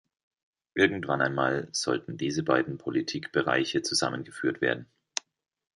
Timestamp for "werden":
4.59-4.87